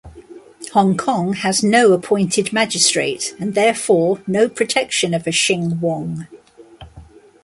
[0.73, 6.25] Hong Kong had no appointed magistrate and therefore no protection of a Shing Wong.